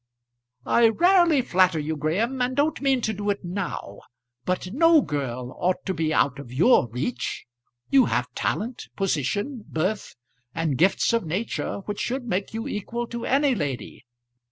"I 0.65 0.87
rarely 0.89 1.43
flatter 1.43 1.77
you, 1.77 1.95
Graham, 1.95 2.41
and 2.41 2.55
don't 2.55 2.81
mean 2.81 3.01
to 3.01 3.13
do 3.13 3.29
it 3.29 3.45
now; 3.45 3.99
but 4.45 4.73
no 4.73 5.03
girl 5.03 5.55
ought 5.59 5.85
to 5.85 5.93
be 5.93 6.11
out 6.11 6.39
of 6.39 6.51
your 6.51 6.89
reach. 6.89 7.45
You 7.91 8.05
have 8.05 8.33
talent, 8.33 8.87
position, 8.95 9.63
birth, 9.67 10.15
and 10.55 10.75
gifts 10.79 11.13
of 11.13 11.23
nature, 11.23 11.81
which 11.85 11.99
should 11.99 12.25
make 12.25 12.51
you 12.51 12.67
equal 12.67 13.05
to 13.09 13.25
any 13.27 13.53
lady. 13.53 14.03